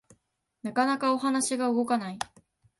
[0.63, 2.17] なかなかお話が動かない